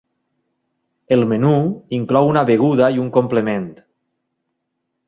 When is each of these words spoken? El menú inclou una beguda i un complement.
El 1.17 1.25
menú 1.33 1.51
inclou 1.99 2.31
una 2.33 2.45
beguda 2.51 2.91
i 2.97 3.01
un 3.05 3.13
complement. 3.21 3.71